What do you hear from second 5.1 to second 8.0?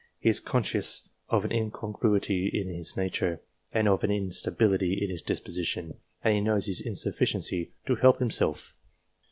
his disposition, and he knows his insufficiency to